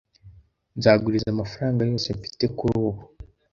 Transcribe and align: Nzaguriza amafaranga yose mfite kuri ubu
Nzaguriza 0.77 1.27
amafaranga 1.31 1.81
yose 1.89 2.07
mfite 2.17 2.45
kuri 2.57 2.73
ubu 2.87 3.01